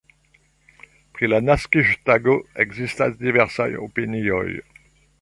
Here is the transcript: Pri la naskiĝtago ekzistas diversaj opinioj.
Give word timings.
Pri 1.17 1.29
la 1.33 1.41
naskiĝtago 1.51 2.39
ekzistas 2.65 3.17
diversaj 3.23 3.71
opinioj. 3.89 4.45